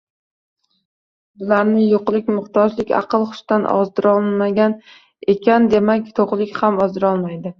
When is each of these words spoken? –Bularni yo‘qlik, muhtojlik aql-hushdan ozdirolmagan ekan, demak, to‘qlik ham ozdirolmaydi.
–Bularni 1.41 1.83
yo‘qlik, 1.89 2.31
muhtojlik 2.37 2.93
aql-hushdan 3.01 3.67
ozdirolmagan 3.73 4.75
ekan, 5.35 5.71
demak, 5.75 6.11
to‘qlik 6.21 6.57
ham 6.65 6.83
ozdirolmaydi. 6.87 7.47